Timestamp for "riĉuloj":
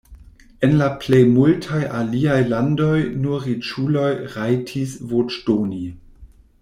3.49-4.09